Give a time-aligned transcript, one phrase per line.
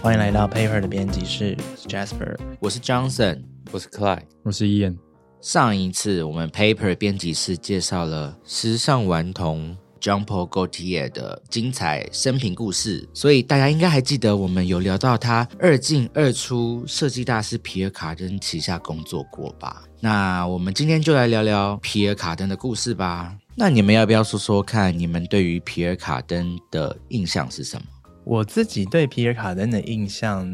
[0.00, 2.38] 欢迎来到 Paper 的编辑室，我是 Jasper。
[2.60, 4.96] 我是 Johnson，我是 Clyde，我是 Ian。
[5.40, 19.82] 上一次我们 Paper 编辑室介绍了时尚顽童 Paul Gaultier 的精彩生平故事，所以大家应该还记得我们有聊到他二进二出设计大师皮尔卡登旗下工作过吧？
[20.00, 23.36] 那我们今天就来聊聊皮尔卡登的故事吧。
[23.56, 27.82] 那你们要不要说说看，你们对于皮尔卡登的印象是什么？
[28.28, 30.46] 我自己对皮尔卡丹的印象，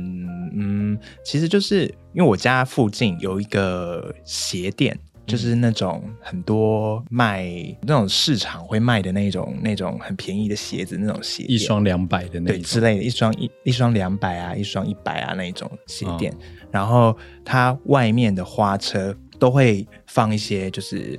[0.54, 4.96] 嗯，其实就是因为我家附近有一个鞋店，
[5.26, 7.44] 就是那种很多卖
[7.82, 16.32] 那种市场会卖的那种那种很便宜的鞋子，那种鞋一双两百的那对之类的，一双一一双两百啊，一双一百啊那种鞋店，
[16.70, 21.18] 然后它外面的花车都会放一些就是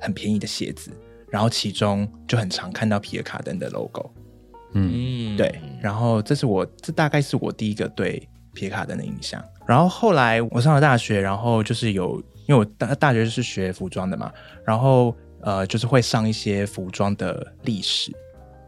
[0.00, 0.90] 很便宜的鞋子，
[1.30, 4.10] 然后其中就很常看到皮尔卡登的 logo。
[4.74, 9.42] 嗯，对，然后这是我这大概是我第一个对皮卡登的印象。
[9.66, 14.32] 然后后来我上了大学，然后就是有，因为我大大学是学服装的嘛，
[14.64, 18.12] 然后呃，就是会上一些服装的历史，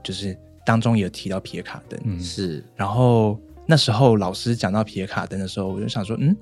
[0.02, 2.20] 就是当中有提到皮卡登，嗯。
[2.20, 2.64] 是。
[2.76, 6.36] 然后那时候老师讲到皮卡登的时候，我就想说，嗯，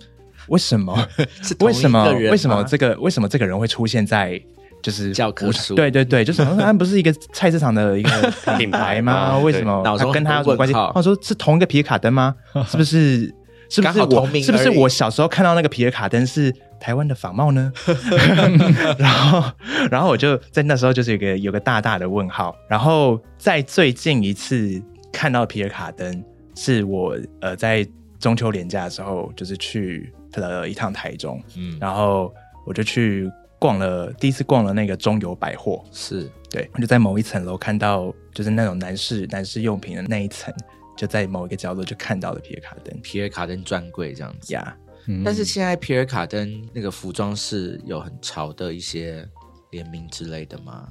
[0.49, 0.95] 为什么？
[1.43, 2.13] 是 为什么？
[2.13, 4.41] 为什么这个为什么这个人会出现在
[4.83, 8.11] 就是教科书对对对，就是他不是一个菜市场的一个
[8.59, 9.13] 品牌吗？
[9.13, 10.75] 啊为什么他跟他有什么关系？
[10.95, 12.35] 他说是同一个皮尔卡登吗？
[12.69, 13.33] 是不是？
[13.71, 17.73] 是不是我是不是我小时候看到那个皮尔卡登是台湾的仿冒呢？
[18.99, 19.43] 然后，
[19.91, 22.55] 然后我就在那时候就是有个有个大大的问号。
[22.69, 24.79] 然后在最近一次
[25.11, 26.23] 看到皮尔卡登，
[26.55, 27.87] 是我呃在
[28.19, 32.31] 中秋连假的时候，就是去了一趟台中，嗯然后
[32.67, 33.27] 我就去
[33.63, 36.29] 逛了，第一次逛了那个中友百货，是。
[36.51, 40.53] 对，我就在某一层楼看到，就是那种男士男士用品的那一层，
[40.97, 43.01] 就在某一个角落就看到了皮尔卡登。
[43.03, 44.53] 皮尔卡登专柜这样子。
[44.53, 44.77] 呀。
[45.07, 45.23] 嗯。
[45.25, 49.25] 但是现在皮尔卡登那个服装是有很潮的一些
[49.71, 50.89] 联名之类的吗？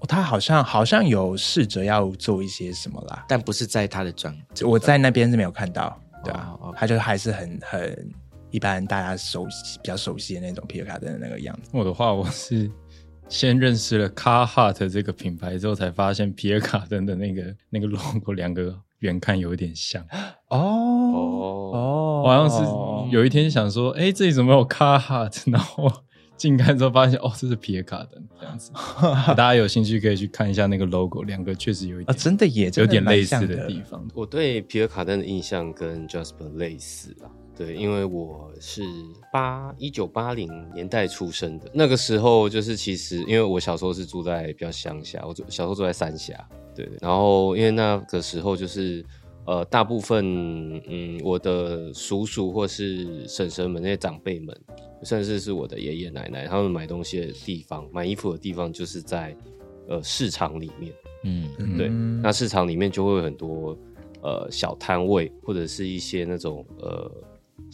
[0.00, 8.10] 哦他好像好像有试着要做一些什么啦，但不是在他的专，我在那边是没有看到，对啊，他就还是很很
[8.50, 11.70] 一般大家熟悉比较熟悉的那种皮尔卡丹的那个样子。
[11.72, 12.70] 我的话，我是
[13.28, 20.02] 先认识了 Carhartt 这个品牌之后，才发现皮尔卡丹的那个那个 logo 两个远看有一点像。
[20.48, 25.42] 哦哦，哦我好像是有一天想说，哎、这里怎么有 Carhartt？
[25.50, 25.90] 然后
[26.36, 28.70] 近看之后发现，哦，这是皮尔卡登这样子。
[29.34, 34.06] 大家有兴趣可以去看一下那个 logo，两个确实有一点啊，真的也有点类似的的地方。
[34.14, 37.26] 我对皮尔卡登的印象跟 Jasper 类似啊。
[37.56, 38.82] 对，因为我是
[39.32, 49.02] 八一九八零年代出生的，那个时候就是其实因为我小时候是住在比较乡下，我住小时候住在三峡，对，然后因为那个时候就是
[49.46, 50.22] 呃大部分
[50.86, 54.54] 嗯我的叔叔或是婶婶们那些长辈们，
[55.02, 59.34] 甚至是我的爷爷奶奶，他们买东西的地方、买衣服的地方就是在
[59.88, 60.92] 呃市场里面。
[61.24, 61.76] 嗯。
[61.78, 62.20] 对，嗯。
[62.20, 63.74] 那市场里面就会有很多
[64.22, 67.10] 呃小摊位，或者是一些那种呃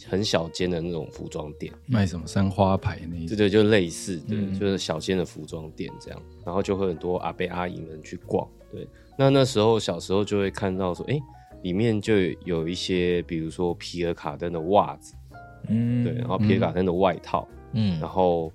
[0.07, 4.59] 很小间的那种服装店，卖什么三花牌那一种，这对，就类似的，嗯。
[4.59, 8.47] 就是小间的服装店这样，然后就会很多阿伯阿姨们去逛。
[8.71, 8.87] 对，
[9.17, 11.19] 那那时候小时候就会看到说，哎、
[11.61, 15.13] 里面就有一些，比如说皮尔卡登的袜子，
[15.69, 17.99] 嗯对，然后皮尔卡登的外套，嗯。
[17.99, 18.51] 然后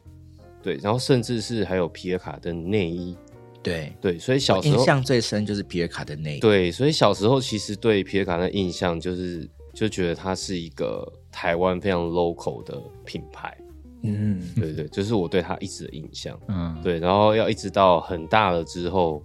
[0.60, 3.16] 对，然后甚至是还有皮尔卡登内衣，
[3.62, 13.56] 对，对，所以小时候印象最深就是皮尔卡的那一个，对，所以小时候其实对皮尔卡的印象就是就觉得它是一个台湾非常 local 的品牌，
[14.02, 14.42] 嗯。
[14.56, 16.36] 对对，就是我对它一直的印象。
[16.48, 19.22] 嗯，对，然后要一直到很大了之后，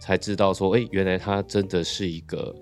[0.00, 2.52] 才知道说，哎，原来它真的是一个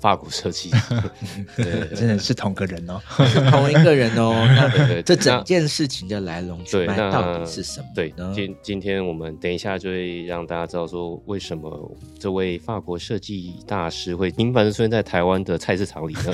[0.00, 0.70] 法国设计。
[1.56, 3.00] 对真的是同个人哦。
[3.26, 4.34] 是 同一个人哦。
[4.56, 8.32] 那对对，这整件事情的来龙去，脉那到底是什么对，呢？
[8.34, 16.32] 今今天我们等一下就会让大家知道说，为什么这位法国设计大师会频繁的出现在台湾的菜市场里呢？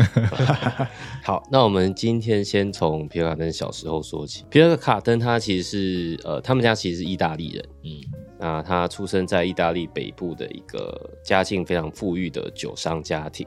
[1.22, 4.44] 好，那我们今天先从皮尔卡登小时候说起。
[4.50, 7.90] 皮尔卡登他其实是呃，他们家其实是意大利人，嗯
[8.42, 13.46] 那他出生在意大利北部的一个家境非常富裕的酒商家庭。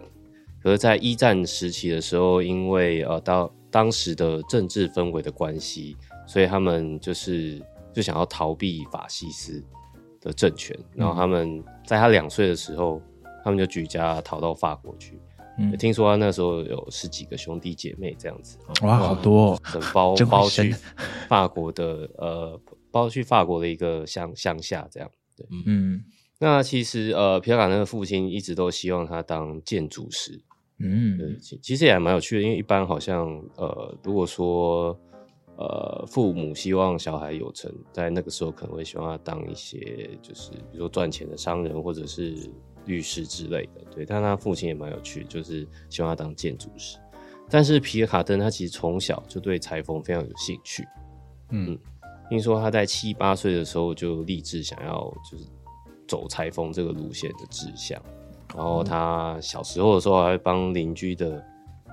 [0.63, 7.61] 可是，在一战时期的时候，因为呃到当时的政治氛围的关系，所以他们就是
[7.93, 9.61] 就想要逃避法西斯
[10.21, 13.01] 的政权，然后他们在他两岁的时候，
[13.43, 15.19] 他们就举家逃到法国去。
[15.57, 19.59] 嗯听说他那时候有十几个兄弟姐妹这样子，哇，好多哦。
[19.71, 20.73] 整包包去
[21.27, 22.59] 法国的呃
[22.95, 25.11] 包去法国的一个乡乡下这样。
[25.35, 26.01] 对，嗯
[26.39, 30.41] 那其实呃皮尔卡那的父亲一直都希望他当建筑师，
[30.79, 33.27] 嗯，对，其其实也还蛮有趣的，因为一般好像
[33.57, 34.97] 呃，如果说
[35.57, 42.49] 呃父母希望小孩有成，在那个时候可能会希望他当一些就是比如说赚钱的商人或者是
[42.85, 44.05] 律师之类的，对。
[44.05, 46.97] 但他父亲也蛮有趣的，就是希望他当建筑师。
[47.49, 50.85] 但是皮尔卡登他其实从小就对裁缝非常有兴趣，
[51.51, 51.77] 嗯
[52.29, 55.43] 听说他在七八岁的时候就立志想要就是
[56.07, 58.01] 走裁缝这个路线的志向，
[58.55, 61.43] 然后他小时候的时候还帮邻居的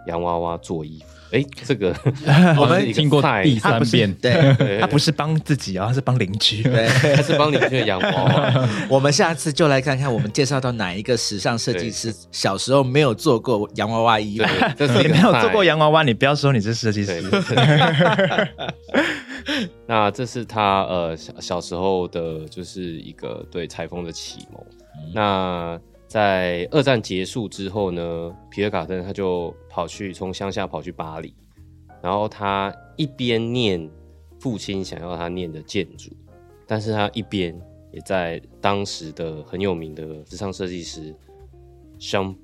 [0.07, 1.07] 洋娃娃做衣服。
[1.33, 1.97] 哎，这个
[2.61, 6.63] 我们听过第三遍，对对他不是帮自己啊，他是帮邻居。
[6.63, 6.87] 对，
[7.17, 8.69] 他是帮邻居的洋娃娃。
[8.91, 14.45] 我们下次就来看看，我们介绍到哪一个时尚设计师小时候没有做过洋娃娃衣服
[15.03, 17.31] 你没有做过洋娃娃，你不要说你是设计对师。，
[19.87, 24.65] 那这是他呃小小时候的，就是一个对裁缝的启蒙。
[25.15, 31.35] 那在二战结束之后呢，皮尔卡登他就跑去从乡下跑去巴黎，
[32.03, 33.91] 然后他一边念
[34.39, 36.11] 父亲想要他念的建筑，
[36.67, 37.59] 但是他一边
[37.93, 41.15] 也在当时的很有名的时尚设计师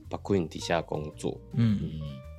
[0.08, 1.38] Bacquin 底下工作。
[1.54, 1.78] 嗯，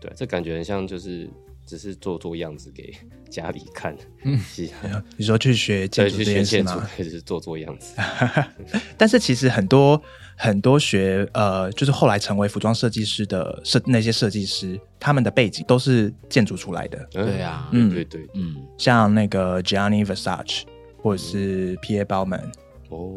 [0.01, 1.29] 对，这感觉很像就是
[1.69, 2.91] 只是做做样子给
[3.29, 4.67] 家里看，嗯，是
[5.15, 7.93] 你说去学建对，筑这件事吗？，只是做做样子。
[8.97, 10.01] 但是其实很多
[10.35, 17.89] 很多学呃，就是后来成为服装设计师的设那些设计师，他们的背景都是建筑出来的，对啊嗯。
[17.93, 18.21] 对对。
[18.25, 20.63] 对，嗯，像那个 Gianni Versace
[20.97, 22.51] 或者是 Pierre Balmain，
[22.89, 23.15] 哦，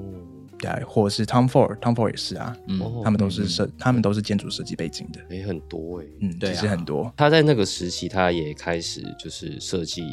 [0.87, 2.81] 或者是 Tom Ford，Tom Ford 也是啊，嗯。
[2.81, 6.07] 哦他们都是设，他们都是建筑设计背景的，也很多哎。
[6.21, 6.53] 嗯，对啊。
[6.53, 10.05] 其实很多，他在那个时期，他也开始就是设计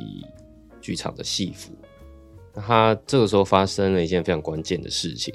[0.82, 1.74] 剧场的戏服。
[2.56, 5.34] 那他这个时候发生了一件非常关键的事情，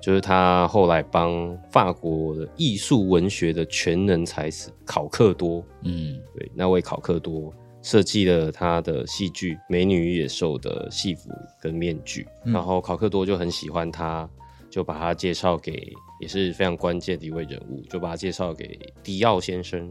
[0.00, 6.18] 就是他后来帮法国的艺术文学的全能才子考克多，嗯。
[6.34, 11.30] 对，那位考克多设计了他的戏剧《美女与野兽》的戏服
[11.60, 12.52] 跟面具，嗯。
[12.52, 14.28] 然后考克多就很喜欢他，
[14.76, 15.90] 就把他介绍给
[16.20, 19.90] 也是非常关键的一位人物，就把他介绍给迪奥先生。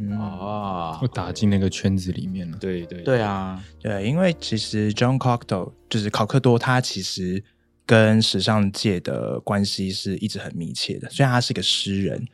[0.00, 2.56] 嗯，啊我，打进那个圈子里面了。
[2.56, 7.44] 对对对，啊，对，因为其实 John Cocteau 就是考克多，他其实
[7.84, 11.10] 跟时尚界的关系是一直很密切的。
[11.10, 12.26] 虽然他是个诗人，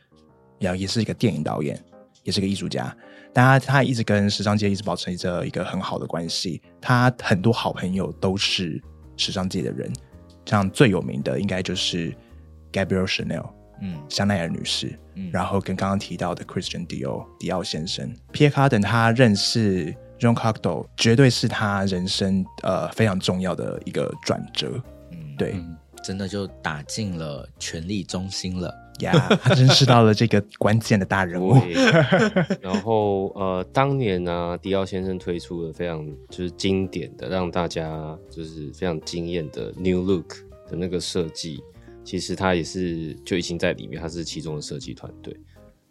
[0.61, 1.77] 然后也是一个电影导演，
[2.23, 2.95] 也是个艺术家，
[3.33, 6.61] 但他他一直跟时尚界一直保持着一个很好的关系。
[6.79, 8.81] 他很多好朋友都是
[9.17, 9.91] 时尚界的人，
[10.51, 12.13] 像最有名的应该就是
[12.71, 13.49] Gabrielle Chanel。
[13.83, 24.79] 嗯香奈儿女士，嗯然后跟刚刚提到的 Christian Dior 迪奥先生，Pierre Cardin 他认识 John Cocteau，绝对是他人生呃非常重要的一个转折。
[25.09, 28.71] 嗯，对嗯，真的就打进了权力中心了。
[29.01, 29.11] 呀
[29.43, 31.53] 他认识到了这个关键的大人物。
[32.61, 40.35] 然后呃，当年呢、迪奥先生推出了非常就是经典的，让大家就是非常惊艳的 New Look
[40.69, 41.61] 的那个设计，
[42.03, 45.35] 其实他也是就已经在里面，他是其中的设计团队。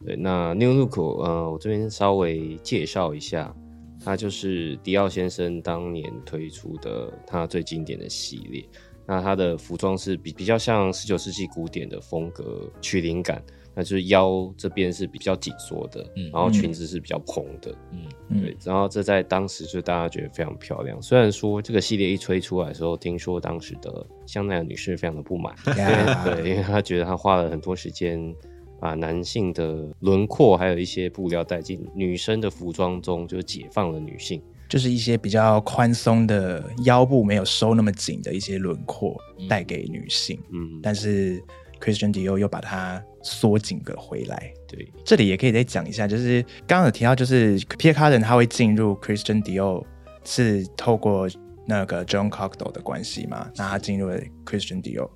[0.04, 3.54] 对，那 New Look 呃，我这边稍微介绍一下，
[4.02, 8.64] 它就是迪奥先生当年推出的他最经典的系列。
[9.10, 13.42] 那它的服装是比比较像十九世纪古典的风格取灵感，
[13.74, 21.02] 那就是腰这边是比较紧缩的，嗯然后裙子是比较蓬的，嗯嗯对，然后这在当时就大家觉得非常漂亮。
[21.02, 28.32] 虽然说这个系列一推出来的时候，听说当时的香奈儿女士非常的不满，对，因为她觉得她花了很多时间
[28.78, 34.40] 把男性的轮廓还有一些布料带进女生的服装中，就是解放了女性。
[34.70, 41.42] 就是一些比较宽松的腰部没有收那么紧的一些轮廓带给女性，嗯，但是
[41.80, 44.52] Christian Dior 又把它缩紧了回来。
[44.68, 49.84] 对，这里也可以再讲一下，就是刚刚有提到，就是 Pierre Cardin 他会进入 Christian Dior
[50.24, 51.28] 是透过
[51.66, 55.10] 那个 John Cocteau 的关系嘛，那他进入了 Christian Dior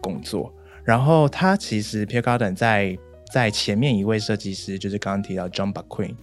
[0.00, 0.50] 工作，
[0.82, 2.96] 然后他其实 Pierre Cardin 在
[3.32, 6.14] 在前面一位设计师，就是刚刚提到 John Bacquin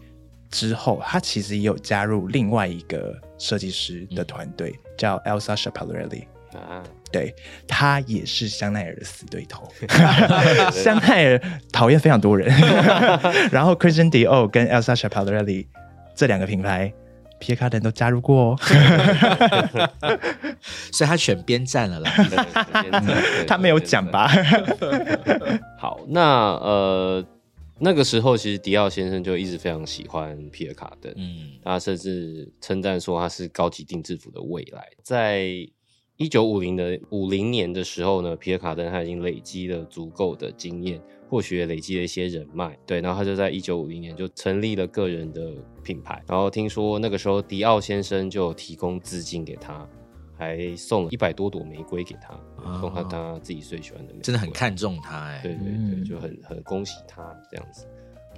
[0.51, 6.25] 之后，他其实也有加入另外一个设计师的团队，叫 Elsa Schiaparelli。
[6.53, 7.33] 啊，对
[7.65, 9.71] 他也是香奈儿的死对头，
[10.73, 11.41] 香奈儿
[11.71, 12.53] 讨厌非常多人，
[13.49, 15.67] 然后 Christian Dior 跟 Elsa Schiaparelli
[16.13, 16.91] 这两个品牌，
[17.39, 18.59] 皮卡丹都加入过哦。
[20.91, 22.11] 所以他选边站了啦。
[23.47, 24.05] 他没有讲？
[24.11, 24.29] 吧？
[25.79, 27.25] 好，那呃，
[27.83, 34.87] 那个时候其实迪奥先生就一直非常喜欢皮尔卡登，嗯他甚至称赞说他是高级定制服的未来。
[35.01, 35.47] 在
[36.17, 45.51] 一九五零的五零年的时候呢，皮尔卡登他已经累积了足够的经验，或许也累积了一些人脉，对，然后他就在一九五零年就成立了个人的
[45.83, 46.23] 品牌。
[46.27, 49.89] 然后听说那个时候迪奥先生就提供资金给他，
[50.41, 52.33] 还送了一百多朵玫瑰给他，
[52.79, 56.03] 送他他自己最喜欢的玫瑰，真的很看重他哎、对对对，嗯。
[56.03, 57.21] 就很很恭喜他
[57.51, 57.85] 这样子。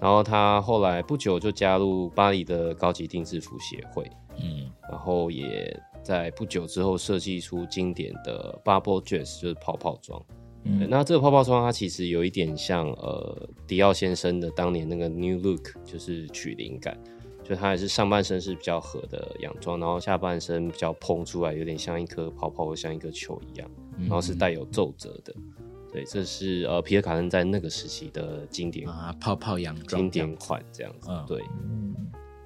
[0.02, 4.06] 然后他后来不久就加入巴黎的高级定制服协会，
[4.36, 4.70] 嗯。
[4.90, 10.22] 然后也在不久之后设计出经典的 bubble dress，就是泡泡装。
[10.66, 10.86] 嗯。
[10.90, 17.00] 那这个泡泡装它其实有一点像呃迪奥先生的当年那个 New Look，就是取灵感，
[17.44, 23.70] 就它也是上半身是比较合的洋装，然后下半身比较蓬出来，有点像一颗泡泡像一个球一样，
[24.00, 25.34] 然后是带有皱褶的。
[25.92, 31.10] 对，这是呃皮尔卡登在那个时期的经典啊，泡泡洋装经典款这样子。
[31.12, 31.96] 嗯对嗯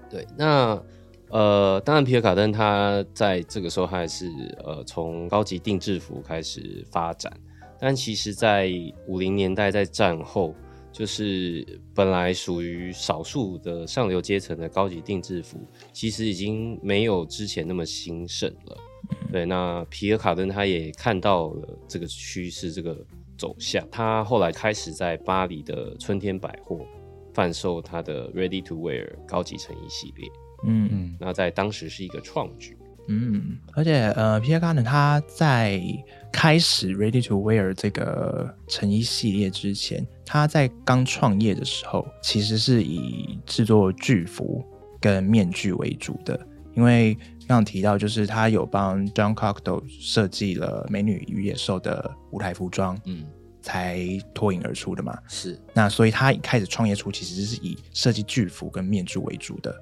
[0.10, 0.82] 对，那
[1.30, 4.26] 呃，当然皮尔卡登他在这个时候他还是
[4.64, 7.32] 呃从高级定制服开始发展，
[7.80, 8.72] 但其实，在
[9.06, 10.56] 五零年代在战后，
[10.98, 15.60] 就是本来属于少数的上流阶层的高级定制服，
[15.94, 18.78] 其实已经没有之前那么兴盛了。
[19.32, 22.98] 对，那皮尔卡登他也看到了这个趋势，这个
[23.38, 23.88] 走向。
[23.92, 26.84] 他后来开始在巴黎的春天百货
[27.32, 30.28] 贩售他的 Ready to Wear 高级成衣系列。
[30.66, 32.76] 嗯嗯那在当时是一个创举。
[33.08, 35.82] 嗯，而且呃，Pierre Garden 他在
[36.32, 44.64] 开始 Ready to Wear 这个成衣系列之前，他在刚创业的时候，其实是以制作巨服
[45.00, 46.40] 跟面具为主的。
[46.76, 47.16] 因为
[47.48, 53.26] 刚刚提到，就是他有帮 John Cocteau 设计了《美女与野兽》的舞台服装，嗯
[53.62, 54.00] 才
[54.34, 55.18] 脱颖而出的嘛。
[55.28, 59.76] 是那所以他一开始创业初其实是以设计巨服跟面具为主的，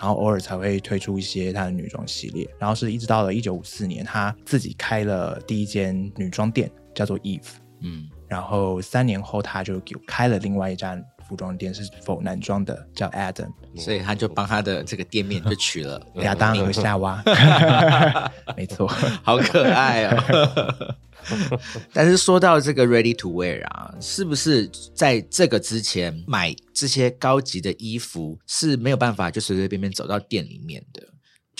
[0.00, 7.42] 然后偶尔才会推出一些她的女装系列，然后是一直到了一九五四年，她自己开了第一间女装店，叫做 Eve，
[7.80, 8.08] 嗯。
[8.26, 10.98] 然后三年后她就给开了另外一家
[11.30, 17.22] 服装店，是否男装的，叫 Adam 所以他就帮他的这个店面就取了， 亚当和夏娃，
[18.56, 18.88] 没错，
[19.22, 20.96] 好可爱哦。
[21.92, 31.02] 但是说到这个 ready to wear 啊，是不是在这个之前买这些高级的衣服是没有办法就随随便便走到店里面的？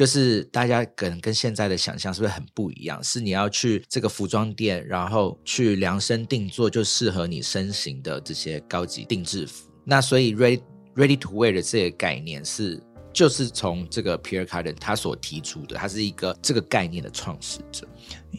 [0.01, 3.05] 就是大家可能跟现在的想象是不是很不一样？
[3.05, 9.71] 是你要去这个服装店，然后去量身定做就适合你身形的这些高级定制服。
[9.85, 10.63] 那所以 ready
[10.95, 17.87] ready to wear 的这个概念是，就是从这个 Pierre Cardin 他所提出的，他是一个这个概念的创始者。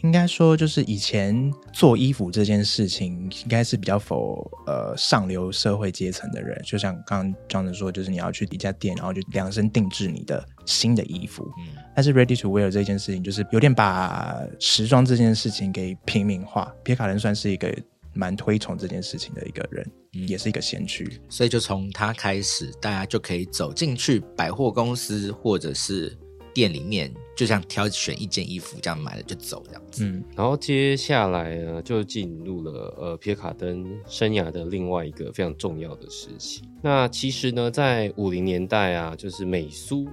[0.04, 6.60] 应该说，就是以前做衣服这件事情，应该是比较否呃上流社会阶层的人。
[6.66, 11.44] 就像刚刚张子说，就是你要去一家店，然后就量身定制你的新的衣服。
[11.60, 16.74] 嗯但是 ready to wear 这件事情，就是有点把时装这件事情给平民化。
[16.84, 17.70] 皮卡人算是一个
[18.14, 21.20] 蛮推崇这件事情的一个人，嗯也是一个先驱。
[21.30, 26.18] 所以就从他开始，大家就可以走进去百货公司或者是
[26.54, 30.04] 店里面，就像挑选一件衣服这样买了就走这样子。
[30.04, 36.62] 嗯然后接下来呢，就进入了呃皮尔卡登生涯的另外一个非常重要的时期。
[36.82, 40.06] 那其实呢，在五零年代啊，就是美苏、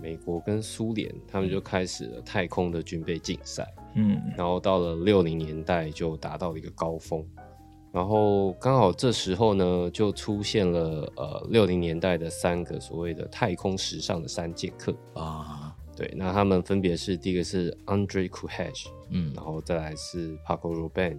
[0.00, 3.66] 美国跟苏联，他们就开始了太空的军备竞赛。
[3.94, 7.24] 嗯然后到了六零年代就达到了一个高峰，
[7.90, 14.94] 然后刚好这时候呢，就出现了呃六零年代的三个所谓的太空时尚的三剑客。
[15.14, 21.18] 啊，对，那他们分别是第一个是 Andre Kuhage，嗯然后再来是 Paco Rabanne，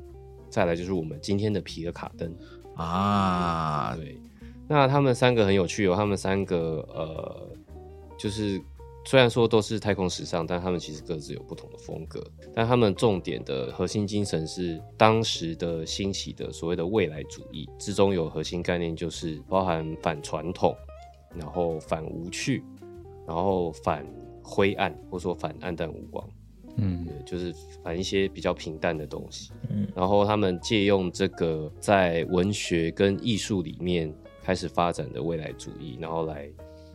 [0.49, 2.33] 再来就是我们今天的皮尔卡登。
[2.75, 4.17] 啊，对，
[4.65, 7.49] 那他们三个很有趣哦，他们三个呃，
[8.19, 8.61] 就是
[9.05, 12.21] 虽然说都是太空时尚，但他们其实各自有不同的风格。
[12.53, 20.75] 但他们重点的核心精神是当时的兴起的所谓的未来主义之中有核心概念，就是包含反传统，
[21.33, 22.61] 然后反无趣，
[23.25, 24.05] 然后反
[24.43, 26.29] 灰暗，或者说反暗淡无光。
[26.81, 29.51] 嗯，就是反一些比较平淡的东西。
[29.69, 36.49] 嗯然后他们借用这个在文学跟艺术里面开始发展的未来主义，然后来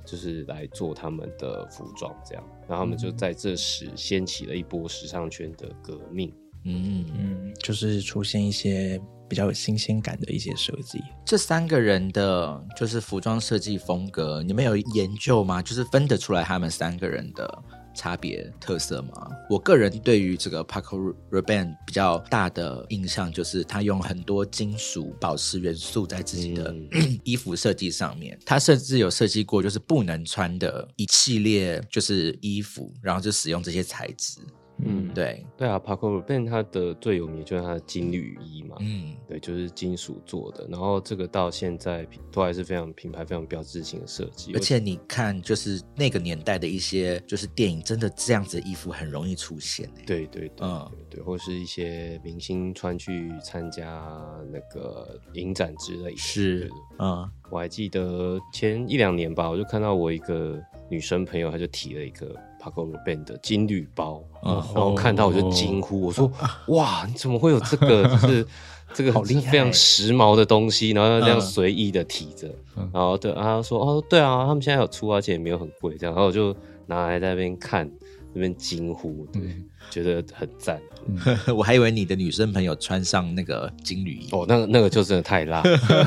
[0.05, 6.33] 就是来做他们的服装，这样，然后他们就在这时掀起了一波时尚圈的革命。
[6.65, 10.99] 嗯，嗯，就是出现一些比较有新鲜感的一些设计。
[11.25, 15.61] 这三个人的就是服装设计风格，你们有研究吗？
[15.61, 17.63] 就是分得出来他们三个人的
[17.95, 19.31] 差别特色吗？
[19.49, 34.41] 我个人对于这个 Paco Rabanne 比较大的印象就是他用很多金属宝石元素在自己的、嗯 衣服设计上面，他甚至有设计过就是不能穿的一系列就是衣服，然后就使用这些材质。
[34.79, 40.67] 嗯，对，对啊，Paco Rabanne 它的最有名就是它的金缕衣嘛，嗯，对，就是金属做的。
[40.69, 50.05] 然后这个到现在都还是非常品牌非常标志性的设计，而且你看，就是那个年代的一些就是电影，真的这样子的衣服很容易出现、欸。
[50.05, 54.05] 对对对嗯对对，或是一些明星穿去参加
[54.51, 56.17] 那个影展之类的。
[56.17, 62.35] 是对，嗯，我还记得前一两年吧，我就看到我一个女生朋友，她就提了一个
[62.65, 66.31] Paco Rabanne 的金绿包，嗯然后看到我就惊呼，我说
[66.69, 68.05] ：“哇，你怎么会有这个？
[68.09, 68.47] 就是
[68.95, 69.41] 这个好厉害。
[69.43, 72.89] 是非常时髦的东西，然后这样嗯随意的提着，嗯。
[72.93, 76.57] 然后对，然后说：哦，对啊，他们现在有出，而且也没有很贵，这样，然后我就
[76.87, 77.91] 拿来在那边看，
[78.35, 80.81] 那边惊呼，对，嗯觉得很赞。
[81.55, 84.29] 我还以为你的女生朋友穿上那个金缕衣。
[84.33, 85.63] 哦，那个那个就真的太辣，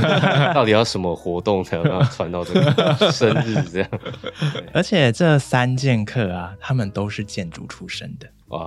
[0.54, 3.90] 到底要什么活动才能让他穿到这个生日这样？
[4.74, 8.28] 而且这三剑客啊，他们都是建筑出身的。
[8.48, 8.60] 哇，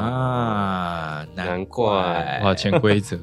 [0.00, 3.16] 啊，难怪哇，潜规则，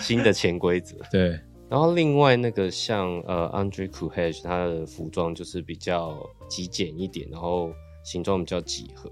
[0.00, 0.96] 新的潜规则。
[1.10, 6.14] 对，然后另外那个像呃 Andre k u h a g 他的服装就是比较
[6.48, 9.10] 极简一点，然后形状比较几何，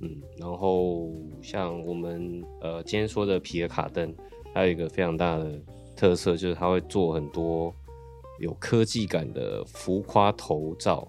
[0.00, 1.10] 嗯，然后
[1.40, 4.14] 像我们呃今天说的皮尔卡登，
[4.52, 5.60] 还有一个非常大的
[5.96, 7.74] 特色就是它会做很多
[8.40, 11.08] 有科技感的浮夸头罩，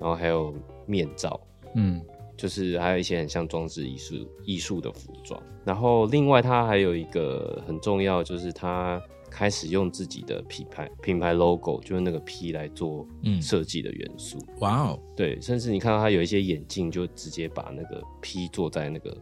[0.00, 0.52] 然后还有
[0.86, 1.40] 面罩，
[1.74, 2.00] 嗯，
[2.36, 5.40] 就是还有一些很像装置艺术艺术的服装。
[5.64, 9.00] 然后另外它还有一个很重要，就是它
[9.36, 13.40] 开始用自己的品牌品牌 logo，就是那个 P 来做嗯。
[13.42, 14.38] 设计的元素。
[14.60, 19.14] 哇哦，对，甚至你看到他有一些眼镜，就直接把那个 P 做在那个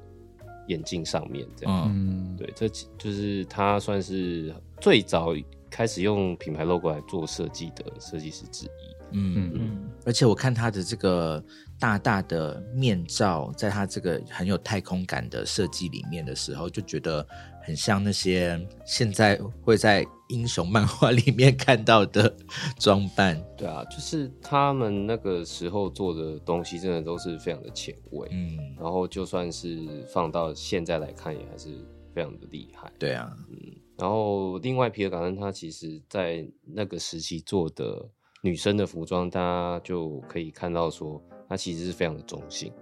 [0.69, 1.91] 眼镜上面，这样。
[1.93, 5.35] 嗯，嗯，对，这就是他算是最早
[5.69, 8.71] 开始用品牌 logo 来做设计的设计师之一。
[9.17, 9.35] 嗯。
[9.37, 9.53] 嗯。
[9.57, 11.45] 嗯，而且我看他的这个
[11.81, 17.27] 大大的面罩，在他这个很有太空感的设计里面的时候，就觉得
[17.65, 22.35] 很像那些现在会在英雄漫画里面看到的
[22.79, 23.43] 装扮。
[23.57, 28.29] 对啊，就是他们那个时候做的东西，真的都是非常的前卫。
[28.31, 31.69] 嗯，然后就算是放到现在来看，也还是
[32.15, 32.91] 非常的厉害。
[32.99, 38.05] 对啊，嗯然后另外皮尔卡恩他其实在那个时期做的
[38.43, 42.73] 女生的服装，大家就可以看到说，它其实是非常的中性，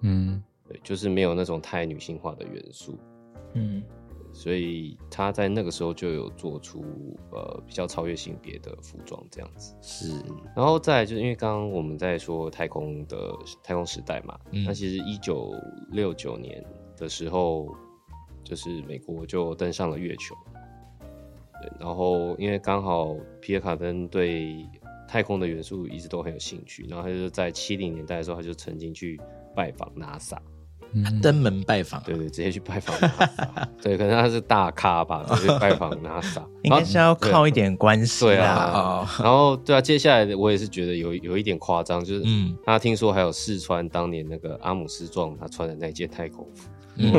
[0.00, 2.98] 嗯，对，就是没有那种太女性化的元素。
[3.52, 3.82] 嗯，
[4.32, 6.82] 所以他在那个时候就有做出
[7.30, 9.74] 呃比较超越性别的服装这样子。
[9.82, 10.14] 是，
[10.56, 15.52] 然后再来就是因为刚刚我们在说太空的太空时代嘛，嗯那其实一九
[15.90, 16.64] 六九年
[16.96, 17.74] 的时候，
[18.42, 20.34] 就是美国就登上了月球。
[21.60, 24.66] 对，然后因为刚好皮尔卡登对
[25.06, 29.20] 太空的元素一直都很有兴趣，然后他就在七零年代的时候，他就曾经去
[29.54, 30.51] 拜访 NASA，嗯
[31.22, 33.28] 登门拜访，对对，直接去拜访 NASA，
[33.82, 38.38] 对，可能他是大咖吧，直接拜访 NASA，应该是要靠一点关系对。
[38.38, 38.70] 啊。
[38.74, 42.56] 哦，然后对啊，接下来的我也是觉得有有一点夸张，就是嗯。
[42.64, 47.12] 大家听说还有试穿当年那个阿姆斯壮他穿的那件太空服，嗯，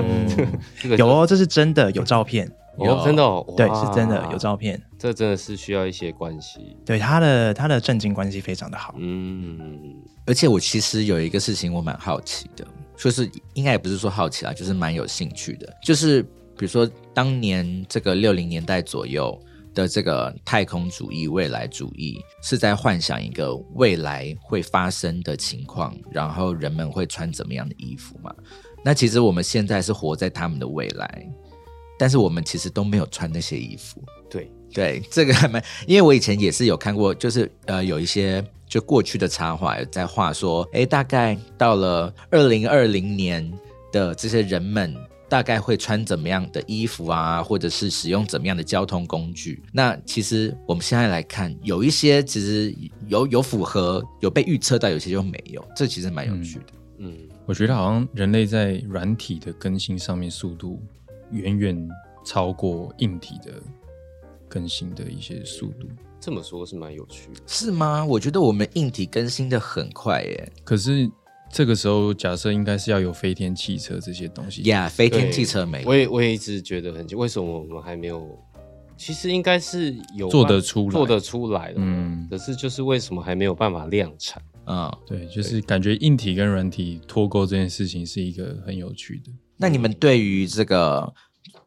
[0.81, 2.49] 这个有哦，这是真的，有照片。
[2.77, 4.81] 哦，真的哦，对，是真的有，照片。
[4.97, 8.95] 这真的是需要一些关系，对他的他的震惊关系非常的好。
[8.97, 12.65] 嗯，而且我其实有一个事情我蛮好奇的，
[12.97, 16.21] 就是应该也不是说好奇啦，就是蛮有兴趣的，就是
[16.57, 19.37] 比如说当年这个六零年代左右
[19.73, 28.33] 的这个太空主义、未来主义，是在幻想一个未来会发生的情况，然后人们会穿怎么样的衣服嘛？
[28.85, 31.27] 那其实我们现在是活在他们的未来，
[31.97, 34.03] 但是我们其实都没有穿那些衣服。
[34.29, 43.53] 对，对，这个还蛮，因为我以前也是有看过，就是呃有一些就过去的插画有在画说，哎，大概到了二零二零年
[43.91, 44.95] 的这些人们。
[45.29, 49.63] 大概会穿怎么样的衣服啊，或者是使用怎么样的交通工具？
[49.71, 52.75] 那其实我们现在来看，有一些其实
[53.07, 56.65] 有有符合，有被预测到，有些就没有，这其实蛮有趣的。
[56.99, 60.79] 嗯，我觉得好像人类在软体的更新上面速度
[61.31, 61.89] 远远
[62.23, 63.53] 超过硬体的
[64.47, 65.87] 更新的一些速度。
[66.23, 68.05] 这么说是蛮有趣的，是吗？
[68.05, 70.51] 我觉得我们硬体更新的很快耶。
[70.63, 71.11] 可是
[71.51, 74.61] 这个时候，假设应该是要有飞天汽车这些东西。
[74.63, 78.39] 呀、飞天汽车没有我也我也一直觉得很奇，为什么我们还没有？
[78.95, 84.41] 其实应该是有做得出来做得出来的，嗯，可是就是为什么还没有办法量产？
[84.65, 89.31] 嗯，对，就是感觉硬体跟软体脱钩这件事情是一个很有趣的。
[89.57, 91.13] 那你们对于这个，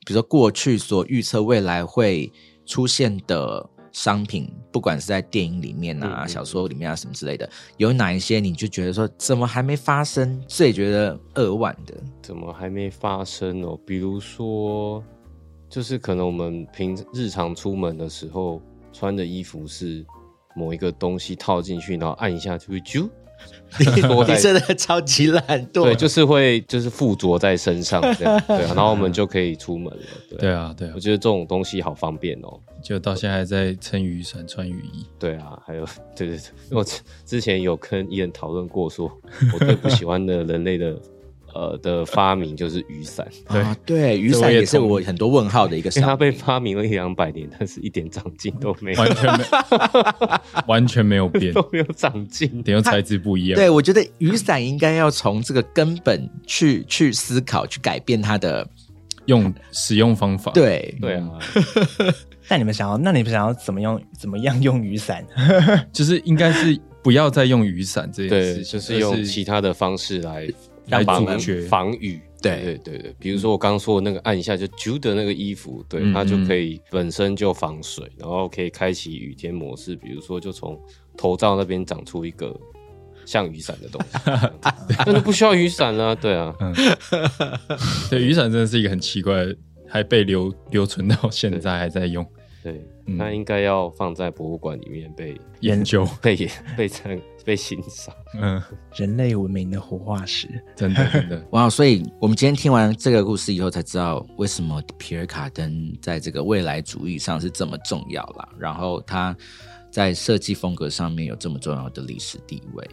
[0.06, 2.32] 比如说过去所预测未来会
[2.64, 11.94] 出现的商品，不管是在电影里面啊、小说里面啊什么之类的，有哪一些你就觉得说怎么还没发生，最觉得扼腕的？
[12.20, 13.80] 怎么还没发生哦？
[13.86, 15.02] 比如说，
[15.70, 18.60] 就是可能我们平日常出门的时候
[18.92, 20.04] 穿的衣服是
[20.54, 23.08] 某一个东西套进去，然后按一下就会啾，
[23.78, 25.84] 你真的超级懒惰。
[25.84, 30.02] 对，就是会就是附着在身上这样， 对啊，然后我们就可以出门了。
[30.30, 32.58] 对，对啊，对啊我，觉得这种东西好方便哦。
[32.82, 35.04] 就到现在还在撑雨伞、穿雨衣。
[35.18, 39.10] 对啊，还有对对对，我之之前有跟伊人讨论过说，
[39.52, 40.96] 我最不喜欢的人类的
[41.56, 46.16] 呃的发明就是雨伞， 啊，对，雨伞也是我很多问号的一个因为它。
[46.16, 49.44] 被发明了一两百年，但是一点长进都没有，完全没
[50.66, 52.62] 完全没有变，都没有长进。
[52.62, 53.56] 点用材质不一样。
[53.56, 58.66] 对，我觉得雨伞应该要从这个根本去去思考，去改变它的。
[59.26, 61.28] 用使用方法，，对，对啊，
[62.48, 65.26] 那你们想要，那你们想要怎么用，怎么样用雨伞？
[65.92, 70.48] 就是应该是不要再用雨伞这件对，事情，就是用其他的方式来
[70.88, 71.26] 来防
[71.68, 72.20] 防雨。
[72.42, 80.78] 对对对对，比如说我刚刚说的那个按一下就揪的那个衣服，对，嗯它就可以本身就防水，然后可以开启雨天模式，比如说就从
[81.16, 82.54] 头罩那边长出一个
[83.24, 84.18] 像雨伞的东西，
[85.06, 86.14] 那就不需要雨伞了。
[86.14, 86.54] 对啊，
[88.10, 89.44] 对雨伞真的是一个很奇怪，
[89.88, 92.24] 还被留留存到现在还在用
[92.62, 96.06] 对，嗯应该要放在博物馆里面被研究。
[96.22, 96.36] 被
[96.76, 98.12] 被参被欣赏。
[98.34, 98.60] 嗯，
[98.96, 100.48] 人类文明的活化石。
[100.74, 101.70] 真的真的， 哇！
[101.70, 108.48] 所以我们今天听完这个故事以后，才知道为什么皮尔卡登在这个未来主义上是这么重要啦。
[108.58, 109.34] 然后他
[109.90, 112.84] 在设计风格上面有这么重要的历史地位。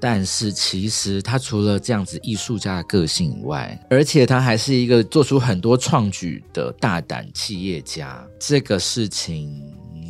[0.00, 8.22] 但是其实他除了这样子艺术家的个性以外，而且他还是一个做出很多创举的大胆企业家。
[8.38, 9.62] 这个事情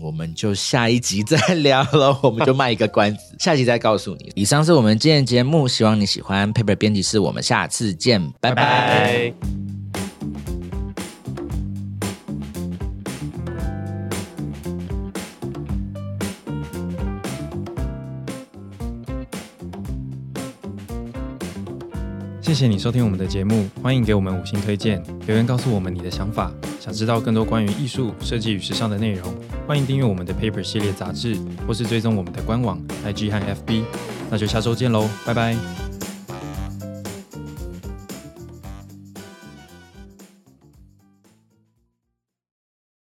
[0.04, 4.30] 我们就下一集再聊了，我们就卖一个关子，下集再告诉你。
[4.34, 6.52] 以上是我们今天的节目，希望你喜欢。
[6.52, 9.32] Paper 编辑室，我们下次见，拜拜。
[22.42, 26.52] 谢谢你收听我们的节目，欢迎给我们五星推荐，留言告诉我们你的想法。
[26.78, 29.34] 想知道更多关于艺术、设计与时尚的内容，
[29.66, 33.84] 欢迎订阅我们的 Paper 系列杂志，或是追踪我们的官网、IG 和 FB。
[34.30, 35.83] 那就下周见喽，拜拜。